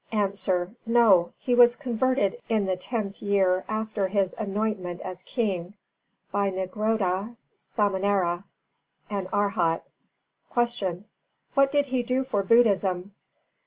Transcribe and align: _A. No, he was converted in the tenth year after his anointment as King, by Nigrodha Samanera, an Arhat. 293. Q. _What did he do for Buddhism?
_A. 0.67 0.75
No, 0.89 1.31
he 1.37 1.53
was 1.53 1.75
converted 1.75 2.41
in 2.49 2.65
the 2.65 2.75
tenth 2.75 3.21
year 3.21 3.63
after 3.69 4.07
his 4.07 4.33
anointment 4.39 4.99
as 5.01 5.21
King, 5.21 5.75
by 6.31 6.49
Nigrodha 6.49 7.35
Samanera, 7.55 8.43
an 9.11 9.27
Arhat. 9.31 9.83
293. 10.49 10.55
Q. 10.55 11.03
_What 11.55 11.69
did 11.69 11.85
he 11.85 12.01
do 12.01 12.23
for 12.23 12.41
Buddhism? 12.41 13.13